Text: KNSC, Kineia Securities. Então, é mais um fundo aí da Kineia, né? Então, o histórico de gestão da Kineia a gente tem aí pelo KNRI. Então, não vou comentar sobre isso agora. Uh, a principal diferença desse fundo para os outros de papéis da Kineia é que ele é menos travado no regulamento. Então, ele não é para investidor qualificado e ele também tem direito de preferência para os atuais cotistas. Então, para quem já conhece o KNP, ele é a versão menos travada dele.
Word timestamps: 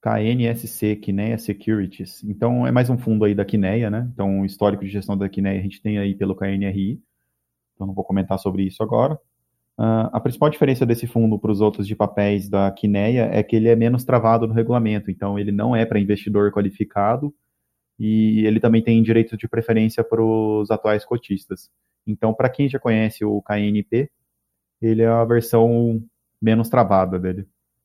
KNSC, 0.00 0.96
Kineia 0.96 1.38
Securities. 1.38 2.22
Então, 2.24 2.66
é 2.66 2.70
mais 2.70 2.88
um 2.88 2.96
fundo 2.96 3.24
aí 3.24 3.34
da 3.34 3.44
Kineia, 3.44 3.90
né? 3.90 4.08
Então, 4.12 4.40
o 4.40 4.46
histórico 4.46 4.84
de 4.84 4.90
gestão 4.90 5.16
da 5.16 5.28
Kineia 5.28 5.58
a 5.58 5.62
gente 5.62 5.82
tem 5.82 5.98
aí 5.98 6.14
pelo 6.14 6.36
KNRI. 6.36 7.02
Então, 7.74 7.86
não 7.86 7.94
vou 7.94 8.04
comentar 8.04 8.38
sobre 8.38 8.62
isso 8.62 8.82
agora. 8.82 9.14
Uh, 9.78 10.10
a 10.12 10.20
principal 10.20 10.50
diferença 10.50 10.84
desse 10.84 11.06
fundo 11.06 11.38
para 11.38 11.52
os 11.52 11.60
outros 11.60 11.86
de 11.86 11.94
papéis 11.94 12.48
da 12.48 12.70
Kineia 12.70 13.28
é 13.32 13.42
que 13.42 13.54
ele 13.56 13.68
é 13.68 13.76
menos 13.76 14.04
travado 14.04 14.46
no 14.46 14.54
regulamento. 14.54 15.10
Então, 15.10 15.38
ele 15.38 15.52
não 15.52 15.74
é 15.74 15.84
para 15.84 16.00
investidor 16.00 16.52
qualificado 16.52 17.34
e 17.98 18.46
ele 18.46 18.60
também 18.60 18.82
tem 18.82 19.02
direito 19.02 19.36
de 19.36 19.48
preferência 19.48 20.04
para 20.04 20.22
os 20.22 20.70
atuais 20.70 21.04
cotistas. 21.04 21.70
Então, 22.06 22.32
para 22.32 22.48
quem 22.48 22.68
já 22.68 22.78
conhece 22.78 23.24
o 23.24 23.42
KNP, 23.42 24.10
ele 24.80 25.02
é 25.02 25.08
a 25.08 25.24
versão 25.24 26.02
menos 26.40 26.68
travada 26.68 27.18
dele. 27.18 27.46